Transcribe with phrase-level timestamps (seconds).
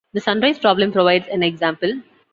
[0.13, 2.01] The "sunrise problem" provides an example.